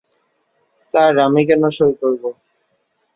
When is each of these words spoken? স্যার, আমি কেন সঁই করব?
স্যার, 0.79 1.13
আমি 1.25 1.41
কেন 1.47 1.63
সঁই 1.77 1.93
করব? 2.01 2.23